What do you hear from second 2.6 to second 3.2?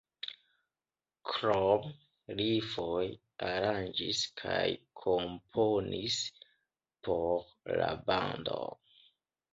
foje